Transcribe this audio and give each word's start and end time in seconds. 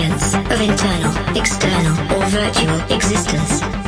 of 0.00 0.58
internal, 0.58 1.36
external, 1.36 1.92
or 2.16 2.26
virtual 2.28 2.80
existence. 2.96 3.81